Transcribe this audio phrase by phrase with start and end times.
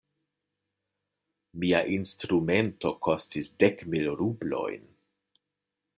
[1.63, 4.93] Mia instrumento kostis dek mil rublojn.